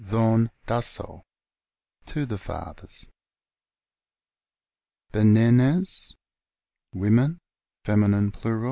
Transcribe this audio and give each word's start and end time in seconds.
dhd'n 0.01 0.47
dassow, 0.65 1.21
to 2.07 2.25
the 2.25 2.39
fathers. 2.39 3.05
Benenes, 5.11 6.15
women, 6.91 7.37
fern. 7.85 8.31
plur. 8.31 8.59